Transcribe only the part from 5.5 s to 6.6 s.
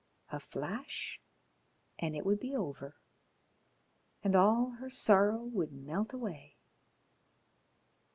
melt away....